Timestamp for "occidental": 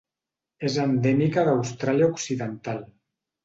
2.17-2.85